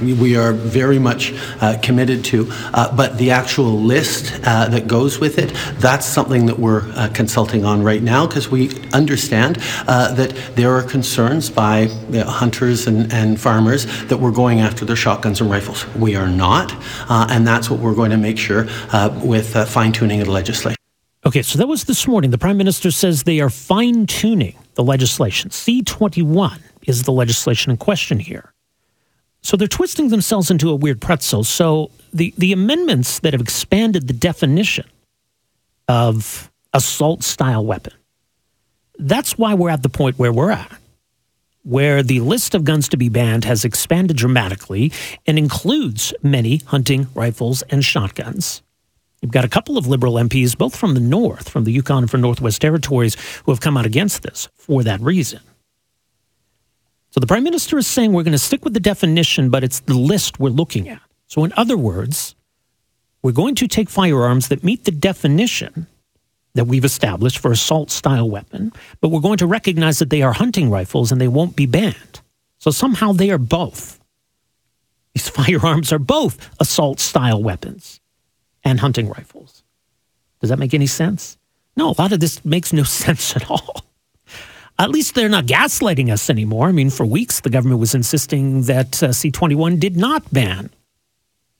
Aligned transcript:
We 0.00 0.36
are 0.36 0.52
very 0.52 0.98
much 0.98 1.32
uh, 1.60 1.78
committed 1.82 2.24
to. 2.26 2.46
Uh, 2.74 2.94
but 2.96 3.18
the 3.18 3.30
actual 3.30 3.80
list 3.80 4.40
uh, 4.44 4.68
that 4.68 4.86
goes 4.86 5.18
with 5.18 5.38
it, 5.38 5.52
that's 5.80 6.06
something 6.06 6.46
that 6.46 6.58
we're 6.58 6.90
uh, 6.92 7.08
consulting 7.14 7.64
on 7.64 7.82
right 7.82 8.02
now 8.02 8.26
because 8.26 8.50
we 8.50 8.70
understand 8.92 9.58
uh, 9.86 10.12
that 10.14 10.34
there 10.56 10.74
are 10.74 10.82
concerns 10.82 11.50
by 11.50 11.86
hunters 12.26 12.86
and, 12.86 13.12
and, 13.12 13.40
farmers 13.40 13.86
that 14.08 14.18
we're 14.18 14.30
going 14.30 14.60
after 14.60 14.84
their 14.84 14.96
shotguns 14.96 15.40
and 15.40 15.50
rifles. 15.50 15.86
We 15.94 16.16
are 16.16 16.28
not, 16.28 16.74
uh, 17.08 17.26
and 17.30 17.46
that's 17.46 17.70
what 17.70 17.80
we're 17.80 17.94
going 17.94 18.10
to 18.10 18.16
make 18.16 18.38
sure 18.38 18.66
with 19.22 19.54
fine 19.68 19.92
tuning 19.92 20.20
of 20.20 20.26
the 20.26 20.32
legislation. 20.32 20.76
Okay, 21.24 21.42
so 21.42 21.58
that 21.58 21.66
was 21.66 21.84
this 21.84 22.08
morning. 22.08 22.30
The 22.30 22.38
Prime 22.38 22.56
Minister 22.56 22.90
says 22.90 23.22
they 23.22 23.40
are 23.40 23.50
fine 23.50 24.06
tuning 24.06 24.56
the 24.74 24.82
legislation. 24.82 25.50
C21 25.50 26.60
is 26.86 27.04
the 27.04 27.12
legislation 27.12 27.70
in 27.70 27.76
question 27.76 28.18
here. 28.18 28.52
So 29.42 29.56
they're 29.56 29.68
twisting 29.68 30.08
themselves 30.08 30.50
into 30.50 30.70
a 30.70 30.74
weird 30.74 31.00
pretzel. 31.00 31.44
So 31.44 31.90
the, 32.12 32.34
the 32.36 32.52
amendments 32.52 33.20
that 33.20 33.32
have 33.32 33.40
expanded 33.40 34.06
the 34.06 34.14
definition 34.14 34.86
of 35.88 36.50
assault 36.72 37.22
style 37.22 37.64
weapon, 37.64 37.94
that's 38.98 39.38
why 39.38 39.54
we're 39.54 39.70
at 39.70 39.82
the 39.82 39.88
point 39.88 40.18
where 40.18 40.32
we're 40.32 40.50
at, 40.50 40.78
where 41.62 42.02
the 42.02 42.20
list 42.20 42.54
of 42.54 42.64
guns 42.64 42.88
to 42.90 42.96
be 42.96 43.08
banned 43.08 43.44
has 43.44 43.64
expanded 43.64 44.16
dramatically 44.16 44.92
and 45.26 45.38
includes 45.38 46.12
many 46.22 46.58
hunting 46.66 47.08
rifles 47.14 47.62
and 47.62 47.84
shotguns. 47.84 48.62
You've 49.22 49.32
got 49.32 49.44
a 49.44 49.48
couple 49.48 49.76
of 49.76 49.86
liberal 49.86 50.14
MPs, 50.14 50.56
both 50.56 50.74
from 50.74 50.94
the 50.94 51.00
North, 51.00 51.48
from 51.48 51.64
the 51.64 51.72
Yukon 51.72 52.04
and 52.04 52.10
from 52.10 52.22
Northwest 52.22 52.60
Territories, 52.60 53.16
who 53.44 53.52
have 53.52 53.60
come 53.60 53.76
out 53.76 53.84
against 53.84 54.22
this 54.22 54.48
for 54.56 54.82
that 54.82 55.00
reason. 55.00 55.40
So 57.10 57.20
the 57.20 57.26
prime 57.26 57.42
minister 57.42 57.76
is 57.76 57.86
saying 57.86 58.12
we're 58.12 58.22
going 58.22 58.32
to 58.32 58.38
stick 58.38 58.64
with 58.64 58.74
the 58.74 58.80
definition, 58.80 59.50
but 59.50 59.64
it's 59.64 59.80
the 59.80 59.94
list 59.94 60.38
we're 60.38 60.50
looking 60.50 60.88
at. 60.88 61.00
So, 61.26 61.44
in 61.44 61.52
other 61.56 61.76
words, 61.76 62.34
we're 63.22 63.32
going 63.32 63.54
to 63.56 63.68
take 63.68 63.90
firearms 63.90 64.48
that 64.48 64.64
meet 64.64 64.84
the 64.84 64.90
definition 64.90 65.86
that 66.54 66.66
we've 66.66 66.84
established 66.84 67.38
for 67.38 67.52
assault 67.52 67.90
style 67.90 68.28
weapon, 68.28 68.72
but 69.00 69.08
we're 69.08 69.20
going 69.20 69.38
to 69.38 69.46
recognize 69.46 69.98
that 69.98 70.10
they 70.10 70.22
are 70.22 70.32
hunting 70.32 70.70
rifles 70.70 71.12
and 71.12 71.20
they 71.20 71.28
won't 71.28 71.56
be 71.56 71.66
banned. 71.66 72.20
So 72.58 72.70
somehow 72.70 73.12
they 73.12 73.30
are 73.30 73.38
both. 73.38 74.00
These 75.14 75.28
firearms 75.38 75.92
are 75.92 75.98
both 75.98 76.50
assault 76.60 77.00
style 77.00 77.42
weapons 77.42 78.00
and 78.64 78.80
hunting 78.80 79.08
rifles. 79.08 79.62
Does 80.40 80.50
that 80.50 80.58
make 80.58 80.74
any 80.74 80.86
sense? 80.86 81.36
No, 81.76 81.90
a 81.90 81.98
lot 82.00 82.12
of 82.12 82.20
this 82.20 82.44
makes 82.44 82.72
no 82.72 82.82
sense 83.04 83.34
at 83.36 83.50
all. 83.50 83.84
At 84.80 84.88
least 84.88 85.14
they're 85.14 85.28
not 85.28 85.44
gaslighting 85.44 86.10
us 86.10 86.30
anymore. 86.30 86.68
I 86.68 86.72
mean, 86.72 86.88
for 86.88 87.04
weeks, 87.04 87.40
the 87.40 87.50
government 87.50 87.80
was 87.80 87.94
insisting 87.94 88.62
that 88.62 89.02
uh, 89.02 89.12
C 89.12 89.30
21 89.30 89.78
did 89.78 89.94
not 89.94 90.32
ban 90.32 90.70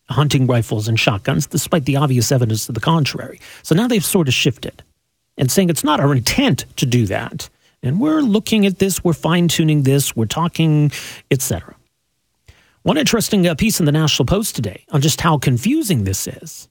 hunting 0.08 0.46
rifles 0.46 0.88
and 0.88 0.98
shotguns, 0.98 1.46
despite 1.46 1.84
the 1.84 1.96
obvious 1.96 2.32
evidence 2.32 2.64
to 2.64 2.72
the 2.72 2.80
contrary. 2.80 3.38
So 3.62 3.74
now 3.74 3.88
they've 3.88 4.02
sort 4.02 4.26
of 4.26 4.32
shifted 4.32 4.82
and 5.36 5.50
saying 5.50 5.68
it's 5.68 5.84
not 5.84 6.00
our 6.00 6.14
intent 6.14 6.64
to 6.76 6.86
do 6.86 7.04
that. 7.06 7.50
And 7.82 8.00
we're 8.00 8.22
looking 8.22 8.64
at 8.64 8.78
this, 8.78 9.04
we're 9.04 9.12
fine 9.12 9.48
tuning 9.48 9.82
this, 9.82 10.16
we're 10.16 10.24
talking, 10.24 10.90
etc. 11.30 11.74
One 12.84 12.96
interesting 12.96 13.46
uh, 13.46 13.54
piece 13.54 13.80
in 13.80 13.86
the 13.86 13.92
National 13.92 14.24
Post 14.24 14.56
today 14.56 14.86
on 14.92 15.02
just 15.02 15.20
how 15.20 15.36
confusing 15.36 16.04
this 16.04 16.26
is 16.26 16.70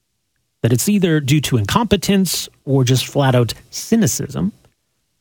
that 0.63 0.73
it's 0.73 0.89
either 0.89 1.19
due 1.19 1.41
to 1.41 1.57
incompetence 1.57 2.49
or 2.65 2.83
just 2.83 3.05
flat 3.05 3.35
out 3.35 3.53
cynicism. 3.69 4.51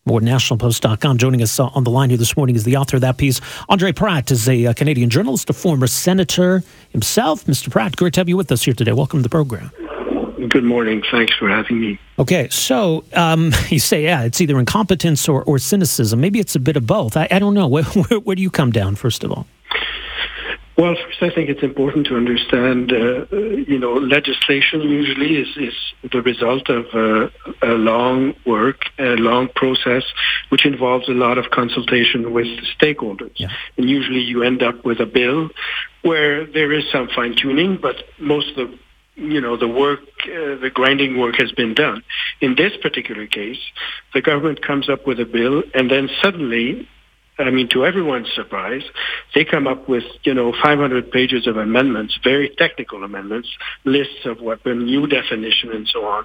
More 0.08 0.20
nationalpost.com. 0.22 1.18
Joining 1.18 1.42
us 1.42 1.60
on 1.60 1.84
the 1.84 1.90
line 1.90 2.08
here 2.08 2.16
this 2.16 2.34
morning 2.34 2.56
is 2.56 2.64
the 2.64 2.78
author 2.78 2.96
of 2.96 3.02
that 3.02 3.18
piece. 3.18 3.42
Andre 3.68 3.92
Pratte 3.92 4.30
is 4.30 4.48
a, 4.48 4.64
uh, 4.64 4.72
Canadian 4.72 5.10
journalist, 5.10 5.50
a 5.50 5.52
former 5.52 5.86
senator 5.86 6.62
himself. 6.92 7.44
Mr. 7.44 7.68
Pratte, 7.68 7.94
great 7.96 8.14
to 8.14 8.20
have 8.20 8.28
you 8.28 8.36
with 8.38 8.50
us 8.50 8.62
here 8.62 8.72
today. 8.72 8.92
Welcome 8.92 9.18
to 9.18 9.22
the 9.22 9.28
program. 9.28 9.70
Good 10.48 10.64
morning. 10.64 11.02
Thanks 11.10 11.34
for 11.36 11.50
having 11.50 11.78
me. 11.78 12.00
Okay, 12.18 12.48
so 12.48 13.04
um, 13.12 13.52
you 13.68 13.78
say, 13.78 14.04
yeah, 14.04 14.22
it's 14.22 14.40
either 14.40 14.58
incompetence 14.58 15.28
or, 15.28 15.44
or 15.44 15.58
cynicism. 15.58 16.22
Maybe 16.22 16.40
it's 16.40 16.54
a 16.56 16.60
bit 16.60 16.78
of 16.78 16.86
both. 16.86 17.14
I, 17.14 17.28
I 17.30 17.38
don't 17.38 17.52
know. 17.52 17.68
Where, 17.68 17.84
where, 18.08 18.20
where 18.20 18.34
do 18.34 18.40
you 18.40 18.50
come 18.50 18.70
down, 18.70 18.96
first 18.96 19.22
of 19.24 19.30
all? 19.30 19.46
Well, 20.78 20.94
first, 20.94 21.22
I 21.22 21.34
think 21.34 21.50
it's 21.50 21.64
important 21.64 22.06
to 22.06 22.16
understand, 22.16 22.92
uh, 22.92 23.26
you 23.34 23.80
know, 23.80 23.94
legislation 23.94 24.82
usually 24.82 25.34
is, 25.34 25.48
is 25.56 25.74
the 26.12 26.22
result 26.22 26.68
of 26.68 26.86
uh, 26.94 27.30
a 27.62 27.74
long 27.74 28.34
work, 28.46 28.82
a 28.96 29.16
long 29.16 29.48
process, 29.48 30.04
which 30.50 30.64
involves 30.64 31.08
a 31.08 31.12
lot 31.12 31.36
of 31.36 31.50
consultation 31.50 32.32
with 32.32 32.46
stakeholders. 32.78 33.32
Yeah. 33.34 33.48
And 33.76 33.90
usually 33.90 34.20
you 34.20 34.44
end 34.44 34.62
up 34.62 34.84
with 34.84 35.00
a 35.00 35.06
bill 35.06 35.50
where 36.02 36.46
there 36.46 36.72
is 36.72 36.84
some 36.92 37.08
fine 37.08 37.34
tuning, 37.34 37.78
but 37.82 37.96
most 38.20 38.56
of 38.56 38.70
the 38.70 38.78
you 39.16 39.40
know, 39.40 39.56
the 39.56 39.66
work, 39.66 39.98
uh, 40.26 40.54
the 40.60 40.70
grinding 40.72 41.18
work 41.18 41.34
has 41.40 41.50
been 41.50 41.74
done. 41.74 42.04
In 42.40 42.54
this 42.54 42.76
particular 42.80 43.26
case, 43.26 43.58
the 44.14 44.22
government 44.22 44.62
comes 44.62 44.88
up 44.88 45.08
with 45.08 45.18
a 45.18 45.24
bill 45.24 45.64
and 45.74 45.90
then 45.90 46.08
suddenly 46.22 46.88
I 47.38 47.50
mean, 47.50 47.68
to 47.68 47.86
everyone's 47.86 48.32
surprise, 48.34 48.82
they 49.34 49.44
come 49.44 49.68
up 49.68 49.88
with, 49.88 50.02
you 50.24 50.34
know, 50.34 50.52
500 50.52 51.12
pages 51.12 51.46
of 51.46 51.56
amendments, 51.56 52.18
very 52.24 52.48
technical 52.58 53.04
amendments, 53.04 53.48
lists 53.84 54.26
of 54.26 54.40
weapon, 54.40 54.86
new 54.86 55.06
definition, 55.06 55.70
and 55.70 55.86
so 55.86 56.04
on. 56.04 56.24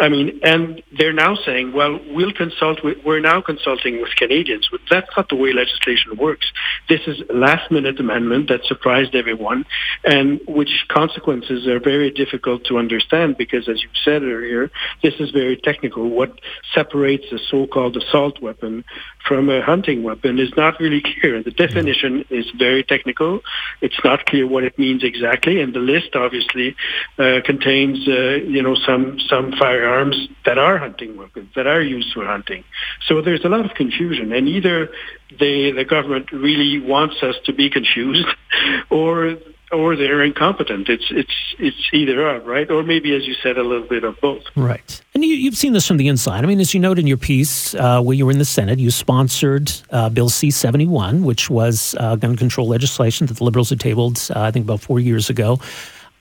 I 0.00 0.08
mean, 0.08 0.40
and 0.42 0.82
they're 0.96 1.12
now 1.12 1.36
saying, 1.36 1.72
well, 1.72 2.00
we'll 2.08 2.32
consult 2.32 2.82
with, 2.82 2.98
we're 3.04 3.20
now 3.20 3.40
consulting 3.40 4.00
with 4.02 4.10
Canadians. 4.16 4.68
That's 4.90 5.08
not 5.16 5.28
the 5.28 5.36
way 5.36 5.52
legislation 5.52 6.16
works. 6.16 6.50
This 6.88 7.00
is 7.06 7.22
a 7.30 7.32
last 7.32 7.70
minute 7.70 8.00
amendment 8.00 8.48
that 8.48 8.64
surprised 8.64 9.14
everyone 9.14 9.64
and 10.04 10.40
which 10.48 10.86
consequences 10.88 11.68
are 11.68 11.78
very 11.78 12.10
difficult 12.10 12.64
to 12.64 12.78
understand 12.78 13.36
because 13.36 13.68
as 13.68 13.82
you 13.82 13.88
said 14.04 14.22
earlier, 14.22 14.70
this 15.02 15.14
is 15.20 15.30
very 15.30 15.56
technical. 15.56 16.08
What 16.08 16.40
separates 16.74 17.26
a 17.30 17.38
so-called 17.38 17.96
assault 17.96 18.42
weapon 18.42 18.84
from 19.26 19.48
a 19.48 19.62
hunting 19.62 20.02
weapon 20.02 20.39
is 20.40 20.52
not 20.56 20.80
really 20.80 21.02
clear. 21.02 21.36
And 21.36 21.44
The 21.44 21.50
definition 21.50 22.24
is 22.30 22.46
very 22.58 22.82
technical. 22.82 23.40
It's 23.80 23.98
not 24.04 24.26
clear 24.26 24.46
what 24.46 24.64
it 24.64 24.78
means 24.78 25.02
exactly, 25.04 25.60
and 25.60 25.74
the 25.74 25.80
list 25.80 26.10
obviously 26.14 26.76
uh, 27.18 27.40
contains, 27.44 28.06
uh, 28.08 28.38
you 28.56 28.62
know, 28.62 28.74
some 28.74 29.18
some 29.28 29.52
firearms 29.52 30.28
that 30.44 30.58
are 30.58 30.78
hunting 30.78 31.16
weapons 31.16 31.50
that 31.56 31.66
are 31.66 31.82
used 31.82 32.12
for 32.12 32.24
hunting. 32.24 32.64
So 33.06 33.20
there's 33.20 33.44
a 33.44 33.48
lot 33.48 33.64
of 33.64 33.74
confusion, 33.74 34.32
and 34.32 34.48
either 34.48 34.90
they, 35.38 35.70
the 35.70 35.84
government 35.84 36.32
really 36.32 36.80
wants 36.80 37.22
us 37.22 37.36
to 37.44 37.52
be 37.52 37.70
confused, 37.70 38.26
or 38.90 39.36
or 39.72 39.96
they're 39.96 40.22
incompetent. 40.22 40.88
It's 40.88 41.06
it's 41.10 41.54
it's 41.58 41.88
either 41.92 42.28
or, 42.28 42.40
right? 42.40 42.70
Or 42.70 42.82
maybe, 42.82 43.14
as 43.14 43.26
you 43.26 43.34
said, 43.34 43.56
a 43.56 43.62
little 43.62 43.86
bit 43.86 44.04
of 44.04 44.20
both. 44.20 44.44
Right. 44.56 45.02
And 45.14 45.24
you, 45.24 45.44
have 45.50 45.56
seen 45.56 45.72
this 45.72 45.86
from 45.86 45.96
the 45.96 46.08
inside. 46.08 46.44
I 46.44 46.46
mean, 46.46 46.60
as 46.60 46.74
you 46.74 46.80
note 46.80 46.98
in 46.98 47.06
your 47.06 47.16
piece, 47.16 47.74
uh, 47.74 48.02
you 48.06 48.26
were 48.26 48.32
in 48.32 48.38
the 48.38 48.44
Senate, 48.44 48.78
you 48.78 48.90
sponsored 48.90 49.72
uh, 49.90 50.08
Bill 50.08 50.28
C 50.28 50.50
seventy 50.50 50.86
one, 50.86 51.24
which 51.24 51.50
was 51.50 51.94
uh, 51.98 52.16
gun 52.16 52.36
control 52.36 52.68
legislation 52.68 53.26
that 53.26 53.36
the 53.38 53.44
Liberals 53.44 53.70
had 53.70 53.80
tabled, 53.80 54.28
uh, 54.34 54.40
I 54.40 54.50
think, 54.50 54.64
about 54.64 54.80
four 54.80 55.00
years 55.00 55.30
ago. 55.30 55.58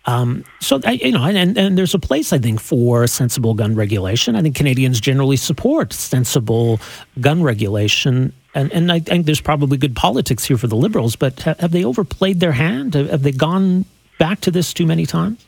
Um, 0.05 0.43
so 0.59 0.79
you 0.89 1.11
know, 1.11 1.23
and, 1.23 1.57
and 1.57 1.77
there's 1.77 1.93
a 1.93 1.99
place 1.99 2.33
I 2.33 2.39
think 2.39 2.59
for 2.59 3.05
sensible 3.05 3.53
gun 3.53 3.75
regulation. 3.75 4.35
I 4.35 4.41
think 4.41 4.55
Canadians 4.55 4.99
generally 4.99 5.37
support 5.37 5.93
sensible 5.93 6.79
gun 7.19 7.43
regulation 7.43 8.33
and, 8.55 8.71
and 8.73 8.91
I 8.91 8.99
think 8.99 9.25
there's 9.25 9.41
probably 9.41 9.77
good 9.77 9.95
politics 9.95 10.43
here 10.43 10.57
for 10.57 10.67
the 10.67 10.75
Liberals, 10.75 11.15
but 11.15 11.39
have 11.41 11.71
they 11.71 11.85
overplayed 11.85 12.39
their 12.39 12.51
hand? 12.51 12.95
Have 12.95 13.21
they 13.21 13.31
gone 13.31 13.85
back 14.17 14.41
to 14.41 14.51
this 14.51 14.73
too 14.73 14.85
many 14.85 15.05
times? 15.05 15.45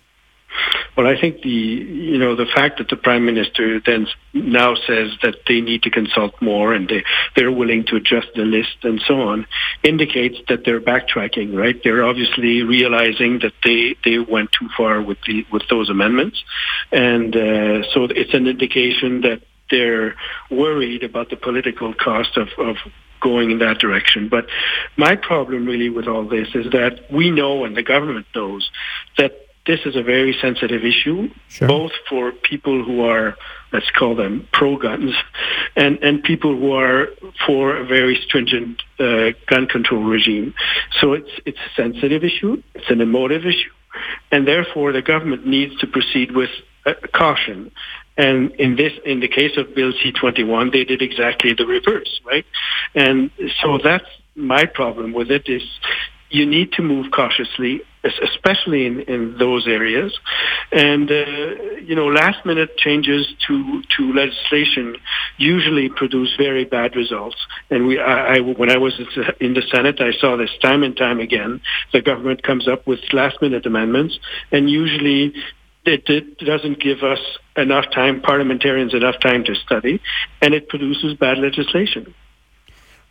Well, 0.95 1.07
I 1.07 1.19
think 1.19 1.41
the 1.41 1.49
you 1.49 2.17
know 2.17 2.35
the 2.35 2.45
fact 2.45 2.77
that 2.79 2.89
the 2.89 2.97
prime 2.97 3.25
minister 3.25 3.79
then 3.79 4.07
now 4.33 4.75
says 4.75 5.11
that 5.23 5.35
they 5.47 5.61
need 5.61 5.83
to 5.83 5.89
consult 5.89 6.41
more 6.41 6.73
and 6.73 6.87
they 6.89 7.03
they're 7.35 7.51
willing 7.51 7.85
to 7.85 7.95
adjust 7.95 8.27
the 8.35 8.43
list 8.43 8.77
and 8.83 9.01
so 9.07 9.21
on 9.21 9.47
indicates 9.83 10.37
that 10.49 10.65
they're 10.65 10.81
backtracking. 10.81 11.55
Right? 11.55 11.81
They're 11.83 12.03
obviously 12.03 12.63
realizing 12.63 13.39
that 13.39 13.53
they 13.63 13.95
they 14.03 14.19
went 14.19 14.51
too 14.51 14.67
far 14.75 15.01
with 15.01 15.17
the 15.25 15.45
with 15.51 15.63
those 15.69 15.89
amendments, 15.89 16.43
and 16.91 17.35
uh, 17.35 17.83
so 17.93 18.05
it's 18.05 18.33
an 18.33 18.47
indication 18.47 19.21
that 19.21 19.41
they're 19.69 20.15
worried 20.49 21.03
about 21.03 21.29
the 21.29 21.37
political 21.37 21.93
cost 21.93 22.35
of, 22.35 22.49
of 22.57 22.75
going 23.21 23.51
in 23.51 23.59
that 23.59 23.79
direction. 23.79 24.27
But 24.27 24.47
my 24.97 25.15
problem 25.15 25.65
really 25.65 25.89
with 25.89 26.07
all 26.07 26.27
this 26.27 26.49
is 26.53 26.71
that 26.71 27.05
we 27.11 27.31
know 27.31 27.63
and 27.63 27.77
the 27.77 27.83
government 27.83 28.25
knows 28.35 28.69
that 29.17 29.47
this 29.65 29.81
is 29.85 29.95
a 29.95 30.03
very 30.03 30.35
sensitive 30.41 30.83
issue, 30.83 31.29
sure. 31.47 31.67
both 31.67 31.91
for 32.09 32.31
people 32.31 32.83
who 32.83 33.01
are, 33.01 33.37
let's 33.71 33.89
call 33.91 34.15
them 34.15 34.47
pro-guns, 34.51 35.13
and, 35.75 35.99
and 36.01 36.23
people 36.23 36.57
who 36.57 36.73
are 36.73 37.09
for 37.45 37.77
a 37.77 37.85
very 37.85 38.19
stringent 38.25 38.81
uh, 38.99 39.31
gun 39.47 39.67
control 39.67 40.03
regime. 40.03 40.53
So 40.99 41.13
it's, 41.13 41.29
it's 41.45 41.59
a 41.59 41.75
sensitive 41.75 42.23
issue, 42.23 42.61
it's 42.73 42.89
an 42.89 43.01
emotive 43.01 43.45
issue, 43.45 43.71
and 44.31 44.47
therefore 44.47 44.91
the 44.91 45.01
government 45.01 45.45
needs 45.45 45.77
to 45.77 45.87
proceed 45.87 46.31
with 46.31 46.49
uh, 46.85 46.93
caution. 47.13 47.71
And 48.17 48.51
in 48.51 48.75
this, 48.75 48.93
in 49.05 49.19
the 49.19 49.27
case 49.27 49.57
of 49.57 49.73
Bill 49.75 49.93
C-21, 49.93 50.71
they 50.71 50.83
did 50.83 51.01
exactly 51.01 51.53
the 51.53 51.65
reverse, 51.65 52.19
right? 52.25 52.45
And 52.93 53.31
so 53.61 53.77
that's 53.77 54.05
my 54.35 54.65
problem 54.65 55.13
with 55.13 55.31
it 55.31 55.47
is 55.47 55.63
you 56.29 56.45
need 56.45 56.73
to 56.73 56.81
move 56.81 57.11
cautiously, 57.11 57.81
especially 58.03 58.85
in, 58.85 59.01
in 59.01 59.37
those 59.37 59.67
areas. 59.67 60.17
And, 60.71 61.09
uh, 61.09 61.25
you 61.83 61.95
know, 61.95 62.07
last 62.07 62.45
minute 62.45 62.77
changes 62.77 63.27
to, 63.47 63.81
to 63.97 64.13
legislation 64.13 64.95
usually 65.37 65.89
produce 65.89 66.33
very 66.37 66.65
bad 66.65 66.95
results. 66.95 67.37
And 67.69 67.87
we, 67.87 67.99
I, 67.99 68.37
I, 68.37 68.39
when 68.39 68.71
I 68.71 68.77
was 68.77 68.99
in 69.39 69.53
the 69.53 69.63
Senate, 69.71 70.01
I 70.01 70.11
saw 70.19 70.37
this 70.37 70.51
time 70.61 70.83
and 70.83 70.95
time 70.95 71.19
again. 71.19 71.61
The 71.93 72.01
government 72.01 72.43
comes 72.43 72.67
up 72.67 72.87
with 72.87 72.99
last 73.13 73.41
minute 73.41 73.65
amendments 73.65 74.17
and 74.51 74.69
usually 74.69 75.33
it, 75.85 76.03
it 76.07 76.37
doesn't 76.37 76.79
give 76.79 77.03
us 77.03 77.19
enough 77.57 77.85
time, 77.93 78.21
parliamentarians 78.21 78.93
enough 78.93 79.19
time 79.19 79.43
to 79.45 79.55
study, 79.55 79.99
and 80.41 80.53
it 80.53 80.69
produces 80.69 81.15
bad 81.15 81.39
legislation. 81.39 82.13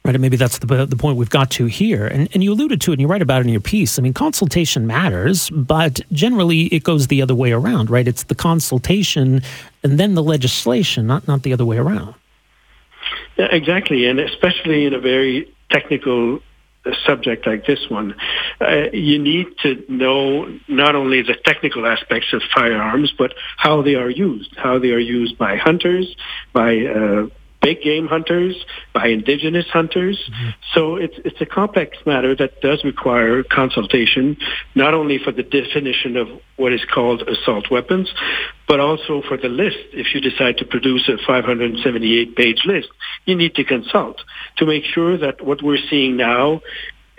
Right, 0.02 0.14
and 0.14 0.22
maybe 0.22 0.38
that's 0.38 0.58
the, 0.58 0.86
the 0.86 0.96
point 0.96 1.18
we've 1.18 1.28
got 1.28 1.50
to 1.52 1.66
here. 1.66 2.06
And, 2.06 2.26
and 2.32 2.42
you 2.42 2.52
alluded 2.52 2.80
to 2.82 2.92
it, 2.92 2.94
and 2.94 3.02
you 3.02 3.06
write 3.06 3.20
about 3.20 3.42
it 3.42 3.46
in 3.46 3.52
your 3.52 3.60
piece. 3.60 3.98
I 3.98 4.02
mean, 4.02 4.14
consultation 4.14 4.86
matters, 4.86 5.50
but 5.50 6.00
generally 6.10 6.62
it 6.68 6.84
goes 6.84 7.08
the 7.08 7.20
other 7.20 7.34
way 7.34 7.52
around, 7.52 7.90
right? 7.90 8.08
It's 8.08 8.24
the 8.24 8.34
consultation 8.34 9.42
and 9.82 10.00
then 10.00 10.14
the 10.14 10.22
legislation, 10.22 11.06
not, 11.06 11.28
not 11.28 11.42
the 11.42 11.52
other 11.52 11.66
way 11.66 11.76
around. 11.76 12.14
Yeah, 13.36 13.48
exactly, 13.50 14.06
and 14.06 14.18
especially 14.20 14.86
in 14.86 14.94
a 14.94 15.00
very 15.00 15.52
technical 15.70 16.40
uh, 16.84 16.92
subject 17.04 17.46
like 17.46 17.66
this 17.66 17.88
one, 17.90 18.14
uh, 18.60 18.86
you 18.92 19.18
need 19.18 19.46
to 19.62 19.84
know 19.88 20.46
not 20.68 20.94
only 20.94 21.22
the 21.22 21.34
technical 21.44 21.86
aspects 21.86 22.32
of 22.32 22.42
firearms, 22.54 23.12
but 23.16 23.34
how 23.56 23.82
they 23.82 23.96
are 23.96 24.10
used, 24.10 24.54
how 24.56 24.78
they 24.78 24.90
are 24.90 24.98
used 24.98 25.36
by 25.36 25.56
hunters, 25.56 26.16
by 26.52 26.86
uh, 26.86 27.26
big 27.60 27.82
game 27.82 28.06
hunters, 28.06 28.56
by 28.92 29.08
indigenous 29.08 29.66
hunters. 29.72 30.18
Mm-hmm. 30.18 30.50
So 30.74 30.96
it's 30.96 31.16
it's 31.24 31.40
a 31.40 31.46
complex 31.46 31.98
matter 32.06 32.34
that 32.36 32.60
does 32.60 32.84
require 32.84 33.42
consultation, 33.42 34.36
not 34.74 34.94
only 34.94 35.18
for 35.18 35.32
the 35.32 35.42
definition 35.42 36.16
of 36.16 36.28
what 36.56 36.72
is 36.72 36.84
called 36.92 37.22
assault 37.22 37.70
weapons, 37.70 38.12
but 38.68 38.80
also 38.80 39.22
for 39.26 39.36
the 39.36 39.48
list. 39.48 39.78
If 39.92 40.14
you 40.14 40.20
decide 40.20 40.58
to 40.58 40.64
produce 40.64 41.08
a 41.08 41.16
578 41.26 42.36
page 42.36 42.62
list, 42.64 42.88
you 43.24 43.34
need 43.34 43.54
to 43.56 43.64
consult 43.64 44.22
to 44.56 44.66
make 44.66 44.84
sure 44.84 45.16
that 45.18 45.44
what 45.44 45.62
we're 45.62 45.84
seeing 45.88 46.16
now 46.16 46.60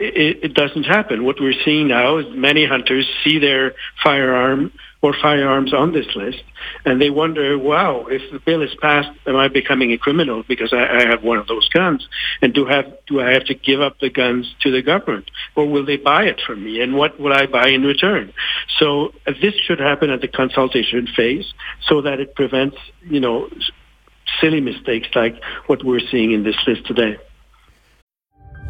it, 0.01 0.44
it 0.44 0.53
doesn't 0.53 0.83
happen. 0.83 1.24
What 1.24 1.39
we're 1.39 1.59
seeing 1.63 1.88
now 1.88 2.18
is 2.18 2.25
many 2.30 2.65
hunters 2.65 3.07
see 3.24 3.39
their 3.39 3.74
firearm 4.03 4.71
or 5.03 5.15
firearms 5.19 5.74
on 5.74 5.94
this 5.94 6.06
list, 6.15 6.44
and 6.86 7.01
they 7.01 7.09
wonder, 7.09 7.57
wow, 7.57 8.06
if 8.07 8.21
the 8.31 8.39
bill 8.39 8.62
is 8.62 8.69
passed, 8.81 9.09
am 9.25 9.36
I 9.36 9.48
becoming 9.48 9.92
a 9.92 9.98
criminal 9.98 10.44
because 10.48 10.74
I, 10.74 10.86
I 11.00 11.06
have 11.09 11.24
one 11.24 11.39
of 11.39 11.48
those 11.48 11.68
guns? 11.69 12.07
And 12.42 12.53
do 12.53 12.65
have 12.65 12.86
do 13.07 13.19
I 13.19 13.31
have 13.31 13.45
to 13.45 13.56
give 13.56 13.81
up 13.81 14.00
the 14.00 14.09
guns 14.09 14.53
to 14.62 14.71
the 14.71 14.81
government, 14.81 15.31
or 15.56 15.68
will 15.68 15.86
they 15.86 15.98
buy 15.98 16.25
it 16.25 16.39
from 16.45 16.63
me? 16.63 16.81
And 16.81 16.95
what 16.95 17.19
will 17.19 17.33
I 17.33 17.48
buy 17.48 17.69
in 17.69 17.83
return? 17.83 18.33
So 18.77 19.13
uh, 19.25 19.33
this 19.42 19.56
should 19.56 19.80
happen 19.80 20.09
at 20.12 20.21
the 20.21 20.27
consultation 20.27 21.07
phase, 21.15 21.51
so 21.88 22.01
that 22.01 22.19
it 22.19 22.36
prevents, 22.36 22.77
you 23.03 23.19
know, 23.19 23.50
silly 24.39 24.62
mistakes 24.62 25.07
like 25.15 25.36
what 25.65 25.83
we're 25.83 26.07
seeing 26.12 26.31
in 26.31 26.44
this 26.44 26.56
list 26.68 26.86
today. 26.86 27.18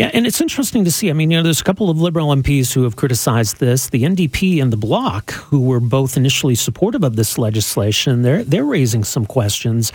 Yeah, 0.00 0.10
and 0.14 0.26
it's 0.26 0.40
interesting 0.40 0.86
to 0.86 0.90
see. 0.90 1.10
I 1.10 1.12
mean, 1.12 1.30
you 1.30 1.36
know, 1.36 1.42
there's 1.42 1.60
a 1.60 1.64
couple 1.64 1.90
of 1.90 2.00
Liberal 2.00 2.28
MPs 2.28 2.72
who 2.72 2.84
have 2.84 2.96
criticized 2.96 3.60
this. 3.60 3.90
The 3.90 4.04
NDP 4.04 4.62
and 4.62 4.72
the 4.72 4.78
Bloc, 4.78 5.32
who 5.32 5.60
were 5.60 5.78
both 5.78 6.16
initially 6.16 6.54
supportive 6.54 7.04
of 7.04 7.16
this 7.16 7.36
legislation, 7.36 8.22
they're 8.22 8.42
they're 8.42 8.64
raising 8.64 9.04
some 9.04 9.26
questions. 9.26 9.92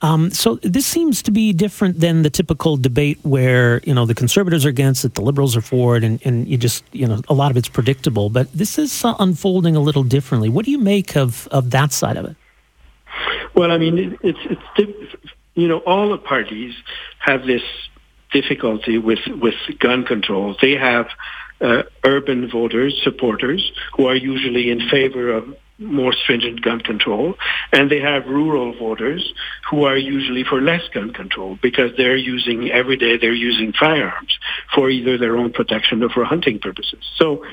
Um, 0.00 0.30
so 0.30 0.60
this 0.62 0.86
seems 0.86 1.22
to 1.22 1.32
be 1.32 1.52
different 1.52 1.98
than 1.98 2.22
the 2.22 2.30
typical 2.30 2.76
debate 2.76 3.18
where 3.24 3.80
you 3.82 3.92
know 3.92 4.06
the 4.06 4.14
conservatives 4.14 4.64
are 4.64 4.68
against 4.68 5.04
it, 5.04 5.14
the 5.14 5.22
liberals 5.22 5.56
are 5.56 5.60
for 5.60 5.96
it, 5.96 6.04
and, 6.04 6.24
and 6.24 6.46
you 6.46 6.56
just 6.56 6.84
you 6.92 7.08
know 7.08 7.20
a 7.28 7.34
lot 7.34 7.50
of 7.50 7.56
it's 7.56 7.68
predictable. 7.68 8.30
But 8.30 8.52
this 8.52 8.78
is 8.78 9.04
uh, 9.04 9.16
unfolding 9.18 9.74
a 9.74 9.80
little 9.80 10.04
differently. 10.04 10.48
What 10.48 10.66
do 10.66 10.70
you 10.70 10.78
make 10.78 11.16
of 11.16 11.48
of 11.48 11.72
that 11.72 11.90
side 11.90 12.16
of 12.16 12.26
it? 12.26 12.36
Well, 13.56 13.72
I 13.72 13.78
mean, 13.78 14.16
it's 14.22 14.38
it's 14.76 15.16
you 15.56 15.66
know 15.66 15.78
all 15.78 16.10
the 16.10 16.18
parties 16.18 16.76
have 17.18 17.44
this 17.44 17.62
difficulty 18.32 18.98
with, 18.98 19.20
with 19.40 19.54
gun 19.78 20.04
control. 20.04 20.56
They 20.60 20.72
have 20.72 21.06
uh, 21.60 21.82
urban 22.04 22.48
voters, 22.50 22.98
supporters, 23.02 23.72
who 23.96 24.06
are 24.06 24.14
usually 24.14 24.70
in 24.70 24.88
favor 24.88 25.32
of 25.32 25.54
more 25.78 26.12
stringent 26.12 26.60
gun 26.60 26.80
control, 26.80 27.34
and 27.72 27.90
they 27.90 28.00
have 28.00 28.26
rural 28.26 28.76
voters 28.76 29.32
who 29.70 29.84
are 29.84 29.96
usually 29.96 30.42
for 30.42 30.60
less 30.60 30.82
gun 30.92 31.12
control 31.12 31.56
because 31.62 31.92
they're 31.96 32.16
using 32.16 32.68
every 32.70 32.96
day 32.96 33.16
they're 33.16 33.32
using 33.32 33.72
firearms 33.72 34.38
for 34.74 34.90
either 34.90 35.16
their 35.16 35.36
own 35.36 35.52
protection 35.52 36.02
or 36.02 36.08
for 36.08 36.24
hunting 36.24 36.58
purposes. 36.58 36.98
So, 37.16 37.44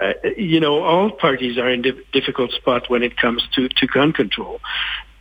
uh, 0.00 0.12
you 0.36 0.60
know, 0.60 0.82
all 0.82 1.10
parties 1.10 1.56
are 1.56 1.70
in 1.70 1.84
a 1.86 1.92
difficult 2.12 2.52
spot 2.52 2.88
when 2.88 3.02
it 3.02 3.16
comes 3.16 3.42
to, 3.54 3.68
to 3.68 3.86
gun 3.86 4.12
control. 4.12 4.60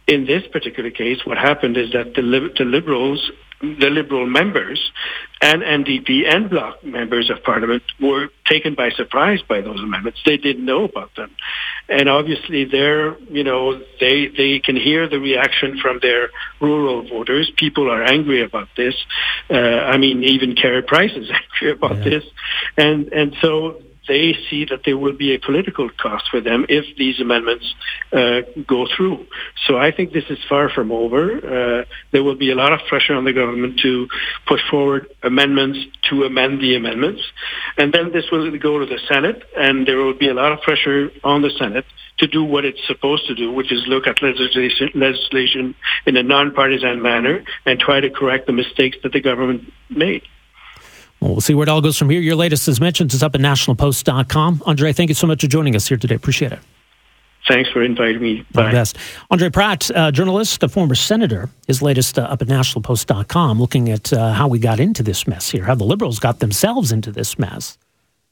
In 0.08 0.26
this 0.26 0.44
particular 0.52 0.92
case, 0.92 1.20
what 1.26 1.38
happened 1.38 1.78
is 1.78 1.94
that 1.94 2.16
the, 2.16 2.50
the 2.58 2.66
liberals 2.66 3.32
the 3.62 3.90
Liberal 3.90 4.26
members 4.26 4.92
and 5.42 5.62
NDP 5.62 6.34
and 6.34 6.50
Bloc 6.50 6.84
members 6.84 7.30
of 7.30 7.44
Parliament 7.44 7.84
were 8.00 8.30
taken 8.46 8.76
by 8.76 8.90
surprise 8.90 9.42
by 9.48 9.62
those 9.62 9.80
amendments. 9.80 10.20
They 10.26 10.38
didn't 10.38 10.66
know 10.66 10.86
about 10.86 11.16
them. 11.16 11.36
And 11.88 12.08
obviously 12.08 12.66
they're, 12.66 13.18
you 13.20 13.44
know, 13.44 13.80
they, 14.00 14.28
they 14.28 14.60
can 14.60 14.76
hear 14.76 15.10
the 15.10 15.20
reaction 15.20 15.78
from 15.82 16.00
their 16.02 16.30
rural 16.62 17.08
voters. 17.08 17.52
People 17.58 17.90
are 17.90 18.04
angry 18.04 18.44
about 18.44 18.70
this. 18.78 18.96
Uh, 19.50 19.56
I 19.56 19.98
mean, 19.98 20.24
even 20.24 20.56
Carey 20.56 20.82
Price 20.82 21.12
is 21.16 21.30
angry 21.62 21.72
about 21.72 21.98
yeah. 21.98 22.10
this. 22.10 22.24
And, 22.78 23.12
and 23.12 23.36
so 23.42 23.82
they 24.10 24.36
see 24.50 24.66
that 24.66 24.82
there 24.84 24.98
will 24.98 25.16
be 25.16 25.36
a 25.36 25.40
political 25.40 25.90
cost 25.90 26.26
for 26.30 26.42
them 26.42 26.66
if 26.68 26.98
these 26.98 27.22
amendments 27.22 27.74
uh, 28.12 28.42
go 28.68 28.88
through. 28.94 29.26
So 29.68 29.78
I 29.78 29.92
think 29.92 30.12
this 30.12 30.26
is 30.30 30.40
far 30.50 30.70
from 30.70 30.92
over. 30.92 31.24
Uh, 31.38 31.86
there 32.12 32.24
will 32.24 32.36
be 32.36 32.52
a 32.52 32.56
lot 32.56 32.74
of 32.74 32.80
pressure 32.90 33.14
on 33.14 33.24
the 33.24 33.34
government 33.34 33.80
to 33.82 34.08
put 34.48 34.60
forward 34.70 35.08
amendments 35.24 35.80
to 36.10 36.24
amend 36.24 36.60
the 36.60 36.76
amendments. 36.76 37.22
And 37.78 37.94
then 37.94 38.12
this 38.12 38.26
will 38.32 38.50
go 38.58 38.80
to 38.80 38.86
the 38.86 39.00
Senate, 39.08 39.44
and 39.56 39.88
there 39.88 39.98
will 39.98 40.18
be 40.18 40.28
a 40.28 40.34
lot 40.34 40.52
of 40.52 40.60
pressure 40.62 41.12
on 41.24 41.44
the 41.44 41.52
Senate 41.52 41.86
to 42.18 42.28
do 42.28 42.44
what 42.44 42.66
it's 42.66 42.86
supposed 42.88 43.28
to 43.28 43.36
do, 43.36 43.52
which 43.52 43.72
is 43.72 43.86
look 43.88 44.08
at 44.08 44.22
legislation, 44.22 44.90
legislation 44.96 45.76
in 46.06 46.18
a 46.18 46.24
nonpartisan 46.24 47.02
manner 47.02 47.44
and 47.66 47.80
try 47.80 48.00
to 48.00 48.10
correct 48.10 48.48
the 48.48 48.54
mistakes 48.54 48.98
that 49.04 49.14
the 49.14 49.22
government 49.22 49.72
made. 49.90 50.24
Well, 51.20 51.32
we'll 51.32 51.42
see 51.42 51.54
where 51.54 51.64
it 51.64 51.70
all 51.70 51.82
goes 51.82 51.98
from 51.98 52.10
here. 52.10 52.22
Your 52.22 52.36
latest, 52.36 52.68
as 52.68 52.80
mentioned, 52.80 53.14
is 53.14 53.24
up 53.24 53.36
at 53.36 53.42
nationalpost.com. 53.42 54.64
Andre, 54.66 54.94
thank 54.94 55.10
you 55.10 55.16
so 55.16 55.28
much 55.28 55.42
for 55.42 55.48
joining 55.48 55.76
us 55.76 55.88
here 55.88 55.98
today. 55.98 56.16
Appreciate 56.16 56.54
it. 56.54 56.60
Thanks 57.48 57.70
for 57.72 57.82
inviting 57.82 58.22
me. 58.22 58.46
Bye. 58.52 58.72
Best. 58.72 58.98
Andre 59.32 59.50
Pratte, 59.50 59.96
uh, 59.96 60.12
journalist, 60.12 60.62
a 60.62 60.70
former 60.70 60.96
senator, 60.96 61.50
his 61.68 61.82
latest 61.82 62.20
uh, 62.20 62.24
up 62.24 62.42
at 62.42 62.48
nationalpost.com, 62.48 63.60
looking 63.60 63.90
at 63.90 64.14
uh, 64.14 64.34
how 64.34 64.48
we 64.48 64.60
got 64.60 64.80
into 64.80 65.02
this 65.04 65.28
mess 65.28 65.50
here, 65.50 65.64
how 65.64 65.76
the 65.76 65.84
liberals 65.84 66.20
got 66.20 66.40
themselves 66.40 66.92
into 66.92 67.12
this 67.12 67.40
mess, 67.40 67.78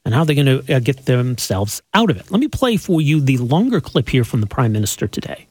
and 0.04 0.14
how 0.14 0.24
they're 0.24 0.36
going 0.36 0.64
to 0.64 0.76
uh, 0.76 0.78
get 0.78 1.06
themselves 1.06 1.82
out 1.94 2.10
of 2.10 2.16
it. 2.16 2.30
Let 2.30 2.38
me 2.38 2.48
play 2.48 2.76
for 2.76 3.00
you 3.00 3.20
the 3.20 3.38
longer 3.38 3.80
clip 3.80 4.08
here 4.08 4.24
from 4.24 4.40
the 4.40 4.46
prime 4.46 4.72
minister 4.72 5.08
today. 5.08 5.48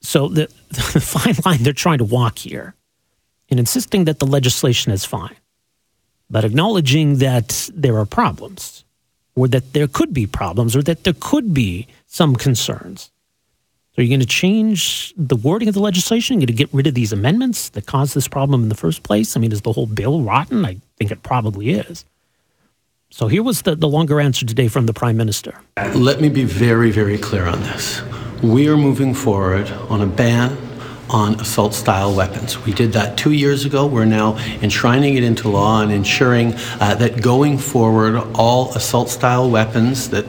So, 0.00 0.28
the, 0.28 0.48
the 0.68 1.00
fine 1.00 1.36
line 1.44 1.62
they're 1.62 1.72
trying 1.72 1.98
to 1.98 2.04
walk 2.04 2.38
here 2.38 2.74
in 3.48 3.58
insisting 3.58 4.04
that 4.04 4.18
the 4.18 4.26
legislation 4.26 4.92
is 4.92 5.04
fine, 5.04 5.36
but 6.30 6.44
acknowledging 6.44 7.18
that 7.18 7.70
there 7.74 7.96
are 7.98 8.06
problems, 8.06 8.84
or 9.34 9.48
that 9.48 9.72
there 9.72 9.86
could 9.86 10.12
be 10.12 10.26
problems, 10.26 10.76
or 10.76 10.82
that 10.82 11.04
there 11.04 11.14
could 11.18 11.54
be 11.54 11.86
some 12.06 12.36
concerns. 12.36 13.10
So, 13.94 14.02
are 14.02 14.04
you 14.04 14.10
going 14.10 14.20
to 14.20 14.26
change 14.26 15.12
the 15.16 15.36
wording 15.36 15.68
of 15.68 15.74
the 15.74 15.80
legislation? 15.80 16.34
Are 16.34 16.40
you 16.40 16.46
going 16.46 16.56
to 16.56 16.64
get 16.64 16.72
rid 16.72 16.86
of 16.86 16.94
these 16.94 17.12
amendments 17.12 17.70
that 17.70 17.86
caused 17.86 18.14
this 18.14 18.28
problem 18.28 18.62
in 18.62 18.68
the 18.68 18.74
first 18.74 19.02
place? 19.02 19.36
I 19.36 19.40
mean, 19.40 19.52
is 19.52 19.62
the 19.62 19.72
whole 19.72 19.86
bill 19.86 20.22
rotten? 20.22 20.64
I 20.64 20.76
think 20.98 21.10
it 21.10 21.22
probably 21.22 21.70
is. 21.70 22.04
So, 23.10 23.26
here 23.28 23.42
was 23.42 23.62
the, 23.62 23.74
the 23.74 23.88
longer 23.88 24.20
answer 24.20 24.44
today 24.44 24.68
from 24.68 24.86
the 24.86 24.92
Prime 24.92 25.16
Minister. 25.16 25.58
Let 25.94 26.20
me 26.20 26.28
be 26.28 26.44
very, 26.44 26.90
very 26.90 27.18
clear 27.18 27.46
on 27.46 27.60
this. 27.62 28.02
We 28.42 28.68
are 28.68 28.76
moving 28.76 29.14
forward 29.14 29.68
on 29.88 30.00
a 30.00 30.06
ban 30.06 30.56
on 31.10 31.40
assault 31.40 31.74
style 31.74 32.14
weapons. 32.14 32.64
We 32.64 32.72
did 32.72 32.92
that 32.92 33.16
two 33.16 33.32
years 33.32 33.64
ago. 33.64 33.86
We're 33.86 34.04
now 34.04 34.36
enshrining 34.62 35.16
it 35.16 35.24
into 35.24 35.48
law 35.48 35.82
and 35.82 35.92
ensuring 35.92 36.54
uh, 36.80 36.94
that 36.96 37.22
going 37.22 37.58
forward, 37.58 38.16
all 38.34 38.72
assault 38.74 39.08
style 39.08 39.50
weapons 39.50 40.10
that 40.10 40.26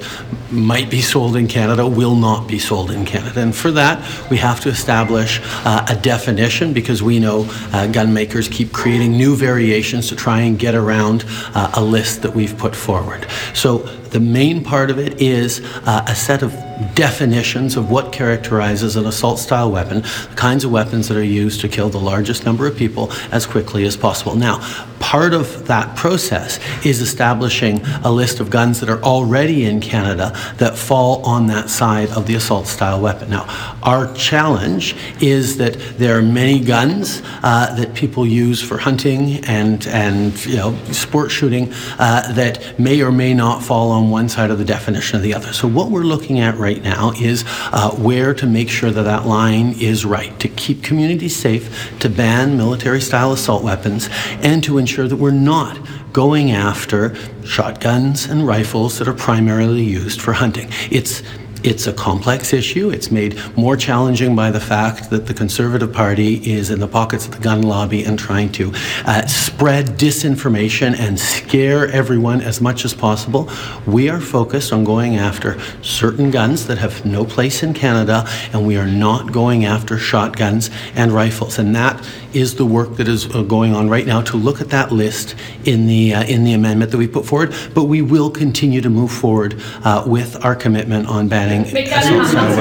might 0.51 0.89
be 0.89 1.01
sold 1.01 1.35
in 1.35 1.47
Canada 1.47 1.85
will 1.85 2.15
not 2.15 2.47
be 2.47 2.59
sold 2.59 2.91
in 2.91 3.05
Canada. 3.05 3.41
And 3.41 3.55
for 3.55 3.71
that, 3.71 3.99
we 4.29 4.37
have 4.37 4.59
to 4.61 4.69
establish 4.69 5.39
uh, 5.65 5.85
a 5.89 5.95
definition 5.95 6.73
because 6.73 7.03
we 7.03 7.19
know 7.19 7.45
uh, 7.71 7.87
gun 7.87 8.13
makers 8.13 8.47
keep 8.47 8.71
creating 8.71 9.11
new 9.11 9.35
variations 9.35 10.09
to 10.09 10.15
try 10.15 10.41
and 10.41 10.57
get 10.57 10.75
around 10.75 11.25
uh, 11.53 11.71
a 11.75 11.83
list 11.83 12.21
that 12.23 12.33
we've 12.33 12.57
put 12.57 12.75
forward. 12.75 13.27
So 13.53 13.79
the 14.09 14.19
main 14.19 14.63
part 14.63 14.89
of 14.89 14.97
it 14.97 15.21
is 15.21 15.61
uh, 15.85 16.05
a 16.07 16.15
set 16.15 16.41
of 16.41 16.53
definitions 16.93 17.75
of 17.75 17.89
what 17.91 18.11
characterizes 18.11 18.95
an 18.95 19.05
assault 19.05 19.39
style 19.39 19.71
weapon, 19.71 20.01
the 20.01 20.35
kinds 20.35 20.63
of 20.63 20.71
weapons 20.71 21.07
that 21.07 21.17
are 21.17 21.23
used 21.23 21.61
to 21.61 21.67
kill 21.67 21.89
the 21.89 21.99
largest 21.99 22.45
number 22.45 22.67
of 22.67 22.75
people 22.75 23.11
as 23.31 23.45
quickly 23.45 23.85
as 23.85 23.97
possible. 23.97 24.35
Now, 24.35 24.59
part 24.99 25.33
of 25.33 25.67
that 25.67 25.95
process 25.95 26.59
is 26.85 27.01
establishing 27.01 27.81
a 28.03 28.11
list 28.11 28.39
of 28.39 28.49
guns 28.49 28.79
that 28.79 28.89
are 28.89 29.01
already 29.01 29.65
in 29.65 29.81
Canada 29.81 30.31
that 30.57 30.77
fall 30.77 31.23
on 31.23 31.47
that 31.47 31.69
side 31.69 32.09
of 32.11 32.27
the 32.27 32.35
assault 32.35 32.67
style 32.67 33.01
weapon. 33.01 33.29
Now, 33.29 33.45
our 33.81 34.13
challenge 34.13 34.95
is 35.21 35.57
that 35.57 35.73
there 35.97 36.17
are 36.17 36.21
many 36.21 36.59
guns 36.59 37.21
uh, 37.43 37.75
that 37.75 37.93
people 37.95 38.25
use 38.25 38.61
for 38.61 38.77
hunting 38.77 39.43
and, 39.45 39.87
and 39.87 40.45
you 40.45 40.57
know, 40.57 40.75
sport 40.91 41.31
shooting 41.31 41.73
uh, 41.97 42.31
that 42.33 42.79
may 42.79 43.01
or 43.01 43.11
may 43.11 43.33
not 43.33 43.63
fall 43.63 43.91
on 43.91 44.09
one 44.09 44.29
side 44.29 44.51
of 44.51 44.57
the 44.57 44.65
definition 44.65 45.15
of 45.17 45.23
the 45.23 45.33
other. 45.33 45.53
So, 45.53 45.67
what 45.67 45.89
we're 45.89 46.03
looking 46.03 46.39
at 46.39 46.55
right 46.57 46.81
now 46.83 47.13
is 47.19 47.43
uh, 47.47 47.91
where 47.91 48.33
to 48.33 48.45
make 48.45 48.69
sure 48.69 48.91
that 48.91 49.03
that 49.03 49.25
line 49.25 49.73
is 49.79 50.05
right, 50.05 50.37
to 50.39 50.47
keep 50.47 50.83
communities 50.83 51.35
safe, 51.35 51.97
to 51.99 52.09
ban 52.09 52.57
military 52.57 53.01
style 53.01 53.31
assault 53.31 53.63
weapons, 53.63 54.09
and 54.41 54.63
to 54.63 54.77
ensure 54.77 54.88
that 54.97 55.15
we're 55.15 55.31
not 55.31 55.79
going 56.13 56.51
after 56.51 57.15
shotguns 57.45 58.25
and 58.25 58.45
rifles 58.47 58.97
that 58.99 59.07
are 59.07 59.13
primarily 59.13 59.83
used 59.83 60.21
for 60.21 60.33
hunting. 60.33 60.67
It's 60.91 61.23
it's 61.61 61.87
a 61.87 61.93
complex 61.93 62.53
issue. 62.53 62.89
It's 62.89 63.11
made 63.11 63.37
more 63.57 63.75
challenging 63.75 64.33
by 64.33 64.49
the 64.49 64.61
fact 64.61 65.09
that 65.09 65.25
the 65.25 65.33
Conservative 65.33 65.91
Party 65.91 66.35
is 66.49 66.69
in 66.69 66.79
the 66.79 66.87
pockets 66.87 67.25
of 67.25 67.31
the 67.31 67.39
gun 67.39 67.63
lobby 67.63 68.05
and 68.05 68.17
trying 68.17 68.49
to 68.53 68.71
uh, 69.05 69.25
spread 69.27 69.87
disinformation 69.97 70.97
and 70.97 71.19
scare 71.19 71.89
everyone 71.89 72.39
as 72.39 72.61
much 72.61 72.85
as 72.85 72.93
possible. 72.93 73.49
We 73.85 74.09
are 74.09 74.21
focused 74.21 74.71
on 74.71 74.85
going 74.85 75.17
after 75.17 75.59
certain 75.81 76.31
guns 76.31 76.65
that 76.67 76.77
have 76.77 77.05
no 77.05 77.25
place 77.25 77.61
in 77.61 77.73
Canada, 77.73 78.25
and 78.53 78.65
we 78.65 78.77
are 78.77 78.87
not 78.87 79.33
going 79.33 79.65
after 79.65 79.97
shotguns 79.97 80.69
and 80.95 81.11
rifles. 81.11 81.59
And 81.59 81.75
that 81.75 82.01
is 82.33 82.55
the 82.55 82.65
work 82.65 82.95
that 82.97 83.07
is 83.07 83.33
uh, 83.33 83.41
going 83.43 83.73
on 83.75 83.89
right 83.89 84.05
now 84.05 84.21
to 84.21 84.37
look 84.37 84.61
at 84.61 84.69
that 84.69 84.91
list 84.91 85.35
in 85.65 85.87
the 85.87 86.13
uh, 86.13 86.23
in 86.23 86.43
the 86.43 86.53
amendment 86.53 86.91
that 86.91 86.97
we 86.97 87.07
put 87.07 87.25
forward. 87.25 87.53
But 87.73 87.85
we 87.85 88.01
will 88.01 88.29
continue 88.29 88.81
to 88.81 88.89
move 88.89 89.11
forward 89.11 89.61
uh, 89.83 90.03
with 90.05 90.43
our 90.43 90.55
commitment 90.55 91.07
on 91.07 91.27
banning 91.27 91.65
assault 91.65 92.27
style 92.27 92.55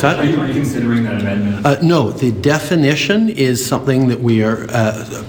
that? 0.00 0.18
Are 0.18 0.24
you 0.24 0.36
considering 0.52 1.04
that 1.04 1.20
amendment? 1.20 1.66
Uh, 1.66 1.80
no, 1.82 2.10
the 2.10 2.32
definition 2.32 3.28
is 3.28 3.64
something 3.64 4.08
that 4.08 4.20
we 4.20 4.42
are 4.42 4.66
uh, 4.70 5.24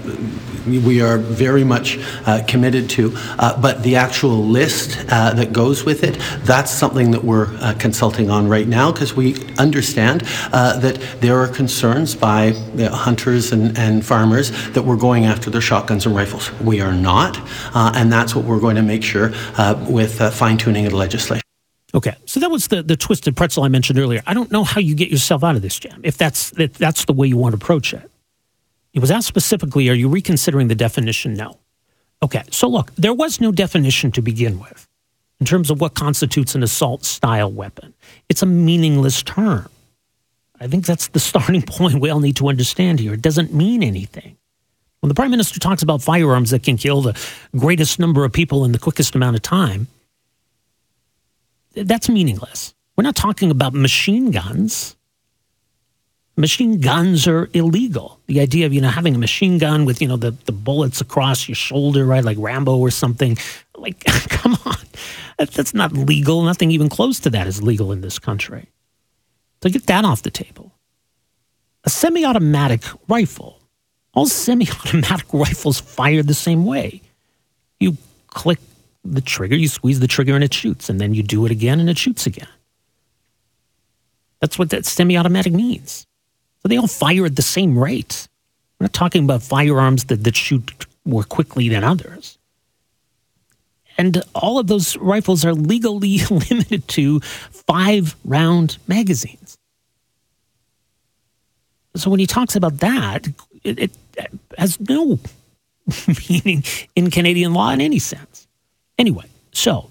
we 0.66 1.00
are 1.00 1.18
very 1.18 1.64
much 1.64 1.98
uh, 2.26 2.42
committed 2.46 2.90
to. 2.90 3.12
Uh, 3.38 3.60
but 3.60 3.82
the 3.82 3.96
actual 3.96 4.44
list 4.44 4.98
uh, 5.08 5.32
that 5.34 5.52
goes 5.52 5.84
with 5.84 6.02
it, 6.04 6.18
that's 6.44 6.70
something 6.70 7.10
that 7.12 7.24
we're 7.24 7.54
uh, 7.60 7.74
consulting 7.78 8.30
on 8.30 8.48
right 8.48 8.68
now 8.68 8.92
because 8.92 9.14
we 9.14 9.34
understand 9.56 10.22
uh, 10.52 10.78
that 10.78 11.00
there 11.20 11.38
are 11.38 11.48
concerns 11.48 12.14
by 12.14 12.50
hunters 12.92 13.52
and, 13.52 13.76
and, 13.78 14.04
farmers 14.06 14.50
that 14.72 14.82
we're 14.82 14.96
going 14.96 15.24
after 15.24 15.50
their 15.50 15.60
shotguns 15.60 16.06
and 16.06 16.14
rifles. 16.14 16.52
We 16.60 16.80
are 16.80 16.92
not, 16.92 17.40
uh, 17.74 17.92
and 17.96 18.12
that's 18.12 18.36
what 18.36 18.44
we're 18.44 18.60
going 18.60 18.76
to 18.76 18.82
make 18.82 19.02
sure 19.02 19.32
with 19.88 20.20
fine 20.34 20.58
tuning 20.58 20.84
of 20.86 20.92
the 20.92 20.98
legislation. 20.98 21.42
Okay, 21.94 22.14
so 22.26 22.40
that 22.40 22.50
was 22.50 22.68
the, 22.68 22.82
the 22.82 22.96
twisted 22.96 23.36
pretzel 23.36 23.64
I 23.64 23.68
mentioned 23.68 23.98
earlier. 23.98 24.22
I 24.26 24.34
don't 24.34 24.52
know 24.52 24.64
how 24.64 24.80
you 24.80 24.94
get 24.94 25.10
yourself 25.10 25.42
out 25.42 25.56
of 25.56 25.62
this 25.62 25.78
jam 25.78 26.00
if 26.04 26.18
that's 26.18 26.52
if 26.58 26.74
that's 26.74 27.06
the 27.06 27.14
way 27.14 27.26
you 27.26 27.38
want 27.38 27.52
to 27.52 27.56
approach 27.56 27.94
it. 27.94 28.10
It 28.96 29.00
was 29.00 29.10
asked 29.10 29.28
specifically, 29.28 29.90
are 29.90 29.94
you 29.94 30.08
reconsidering 30.08 30.68
the 30.68 30.74
definition? 30.74 31.34
No. 31.34 31.58
Okay, 32.22 32.42
so 32.50 32.66
look, 32.66 32.94
there 32.94 33.12
was 33.12 33.42
no 33.42 33.52
definition 33.52 34.10
to 34.12 34.22
begin 34.22 34.58
with 34.58 34.88
in 35.38 35.44
terms 35.44 35.70
of 35.70 35.82
what 35.82 35.92
constitutes 35.92 36.54
an 36.54 36.62
assault 36.62 37.04
style 37.04 37.52
weapon. 37.52 37.92
It's 38.30 38.40
a 38.40 38.46
meaningless 38.46 39.22
term. 39.22 39.68
I 40.58 40.66
think 40.66 40.86
that's 40.86 41.08
the 41.08 41.20
starting 41.30 41.60
point 41.60 42.00
we 42.00 42.08
all 42.08 42.20
need 42.20 42.36
to 42.36 42.48
understand 42.48 42.98
here. 42.98 43.12
It 43.12 43.20
doesn't 43.20 43.52
mean 43.52 43.82
anything. 43.82 44.38
When 45.00 45.08
the 45.08 45.14
prime 45.14 45.30
minister 45.30 45.60
talks 45.60 45.82
about 45.82 46.00
firearms 46.00 46.48
that 46.50 46.62
can 46.62 46.78
kill 46.78 47.02
the 47.02 47.20
greatest 47.54 47.98
number 47.98 48.24
of 48.24 48.32
people 48.32 48.64
in 48.64 48.72
the 48.72 48.78
quickest 48.78 49.14
amount 49.14 49.36
of 49.36 49.42
time, 49.42 49.88
that's 51.74 52.08
meaningless. 52.08 52.74
We're 52.96 53.04
not 53.04 53.14
talking 53.14 53.50
about 53.50 53.74
machine 53.74 54.30
guns 54.30 54.96
machine 56.36 56.80
guns 56.80 57.26
are 57.26 57.48
illegal. 57.54 58.20
The 58.26 58.40
idea 58.40 58.66
of, 58.66 58.72
you 58.72 58.80
know, 58.80 58.88
having 58.88 59.14
a 59.14 59.18
machine 59.18 59.58
gun 59.58 59.84
with, 59.84 60.00
you 60.02 60.08
know, 60.08 60.16
the, 60.16 60.32
the 60.44 60.52
bullets 60.52 61.00
across 61.00 61.48
your 61.48 61.56
shoulder, 61.56 62.04
right, 62.04 62.24
like 62.24 62.36
Rambo 62.38 62.76
or 62.76 62.90
something. 62.90 63.36
Like, 63.76 64.04
come 64.28 64.56
on. 64.64 64.76
That's 65.38 65.74
not 65.74 65.92
legal. 65.92 66.42
Nothing 66.42 66.70
even 66.70 66.88
close 66.88 67.20
to 67.20 67.30
that 67.30 67.46
is 67.46 67.62
legal 67.62 67.92
in 67.92 68.00
this 68.00 68.18
country. 68.18 68.68
So 69.62 69.70
get 69.70 69.86
that 69.86 70.04
off 70.04 70.22
the 70.22 70.30
table. 70.30 70.72
A 71.84 71.90
semi 71.90 72.24
automatic 72.24 72.82
rifle. 73.08 73.60
All 74.14 74.26
semi 74.26 74.68
automatic 74.68 75.26
rifles 75.32 75.80
fire 75.80 76.22
the 76.22 76.34
same 76.34 76.64
way. 76.64 77.02
You 77.80 77.96
click 78.28 78.58
the 79.04 79.20
trigger, 79.20 79.54
you 79.54 79.68
squeeze 79.68 80.00
the 80.00 80.06
trigger, 80.06 80.34
and 80.34 80.42
it 80.42 80.52
shoots. 80.52 80.88
And 80.88 81.00
then 81.00 81.14
you 81.14 81.22
do 81.22 81.44
it 81.46 81.52
again, 81.52 81.80
and 81.80 81.88
it 81.88 81.98
shoots 81.98 82.26
again. 82.26 82.48
That's 84.40 84.58
what 84.58 84.70
that 84.70 84.84
semi 84.84 85.16
automatic 85.16 85.52
means. 85.52 86.06
So 86.66 86.68
they 86.68 86.78
all 86.78 86.88
fire 86.88 87.24
at 87.26 87.36
the 87.36 87.42
same 87.42 87.78
rate. 87.78 88.26
We're 88.80 88.86
not 88.86 88.92
talking 88.92 89.22
about 89.22 89.40
firearms 89.40 90.06
that, 90.06 90.24
that 90.24 90.34
shoot 90.34 90.84
more 91.04 91.22
quickly 91.22 91.68
than 91.68 91.84
others. 91.84 92.38
And 93.96 94.20
all 94.34 94.58
of 94.58 94.66
those 94.66 94.96
rifles 94.96 95.44
are 95.44 95.54
legally 95.54 96.18
limited 96.30 96.88
to 96.88 97.20
five 97.20 98.16
round 98.24 98.78
magazines. 98.88 99.56
So 101.94 102.10
when 102.10 102.18
he 102.18 102.26
talks 102.26 102.56
about 102.56 102.78
that, 102.78 103.28
it, 103.62 103.78
it 103.78 103.90
has 104.58 104.80
no 104.80 105.20
meaning 106.28 106.64
in 106.96 107.12
Canadian 107.12 107.54
law 107.54 107.70
in 107.70 107.80
any 107.80 108.00
sense. 108.00 108.48
Anyway, 108.98 109.26
so 109.52 109.88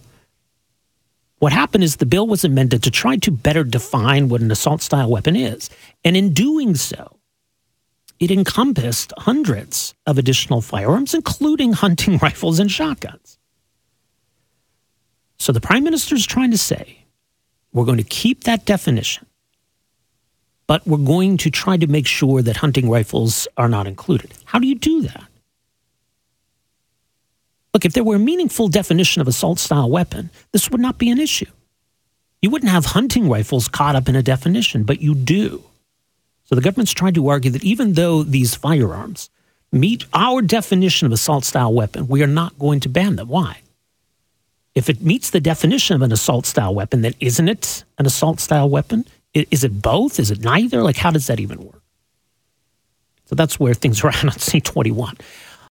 what 1.39 1.51
happened 1.51 1.84
is 1.84 1.98
the 1.98 2.06
bill 2.06 2.27
was 2.27 2.44
amended 2.44 2.84
to 2.84 2.92
try 2.92 3.18
to 3.18 3.32
better 3.32 3.63
define 3.63 4.30
what 4.30 4.42
an 4.42 4.51
assault 4.51 4.82
style 4.82 5.10
weapon 5.10 5.36
is. 5.36 5.70
And 6.04 6.15
in 6.15 6.34
doing 6.34 6.75
so, 6.75 7.18
it 8.20 8.32
encompassed 8.32 9.12
hundreds 9.18 9.94
of 10.06 10.18
additional 10.18 10.62
firearms, 10.62 11.13
including 11.13 11.74
hunting 11.74 12.18
rifles 12.22 12.60
and 12.60 12.72
shotguns. 12.72 13.38
So 15.38 15.51
the 15.51 15.62
prime 15.62 15.84
minister 15.84 16.15
is 16.15 16.25
trying 16.25 16.51
to 16.51 16.58
say 16.58 17.06
we're 17.74 17.86
going 17.86 17.98
to 17.98 18.04
keep 18.04 18.46
that 18.46 18.65
definition, 18.65 19.25
but 20.65 20.88
we're 20.88 20.98
going 20.98 21.36
to 21.38 21.50
try 21.50 21.75
to 21.75 21.88
make 21.88 22.08
sure 22.08 22.42
that 22.42 22.58
hunting 22.58 22.89
rifles 22.89 23.48
are 23.58 23.68
not 23.68 23.86
included. 23.86 24.34
How 24.46 24.60
do 24.60 24.68
you 24.68 24.75
do 24.75 25.01
that? 25.01 25.25
Look, 27.75 27.84
if 27.84 27.91
there 27.91 28.05
were 28.05 28.15
a 28.15 28.20
meaningful 28.20 28.70
definition 28.70 29.22
of 29.22 29.27
assault 29.27 29.60
style 29.60 29.89
weapon, 29.89 30.29
this 30.53 30.72
would 30.72 30.79
not 30.79 30.98
be 30.98 31.10
an 31.10 31.20
issue. 31.20 31.51
You 32.41 32.50
wouldn't 32.50 32.72
have 32.72 32.86
hunting 32.86 33.27
rifles 33.29 33.67
caught 33.67 33.98
up 33.98 34.08
in 34.08 34.15
a 34.15 34.24
definition, 34.24 34.86
but 34.86 35.01
you 35.01 35.13
do. 35.13 35.62
So 36.46 36.55
the 36.55 36.62
government's 36.62 36.94
trying 36.94 37.15
to 37.15 37.27
argue 37.27 37.51
that 37.51 37.65
even 37.65 37.91
though 37.91 38.24
these 38.24 38.55
firearms 38.55 39.29
meet 39.74 40.05
our 40.13 40.41
definition 40.41 41.05
of 41.05 41.12
assault 41.12 41.44
style 41.44 41.74
weapon, 41.74 42.08
we 42.08 42.24
are 42.24 42.27
not 42.27 42.58
going 42.58 42.79
to 42.79 42.88
ban 42.88 43.17
them. 43.17 43.27
Why? 43.27 43.60
If 44.74 44.89
it 44.89 45.01
meets 45.01 45.32
the 45.32 45.41
definition 45.41 45.98
of 45.98 46.01
an 46.01 46.13
assault 46.13 46.46
style 46.46 46.74
weapon, 46.74 47.01
then 47.01 47.15
isn't 47.20 47.50
it 47.50 47.84
an 47.98 48.05
assault 48.05 48.39
style 48.39 48.70
weapon? 48.70 49.03
Is 49.34 49.65
it 49.65 49.82
both? 49.82 50.17
Is 50.17 50.32
it 50.32 50.39
neither? 50.39 50.82
Like, 50.82 50.96
how 50.96 51.12
does 51.12 51.27
that 51.27 51.41
even 51.41 51.62
work? 51.62 51.82
So 53.25 53.36
that's 53.36 53.60
where 53.60 53.74
things 53.74 54.01
are 54.01 54.08
at 54.08 54.24
on 54.24 54.29
C21. 54.29 55.20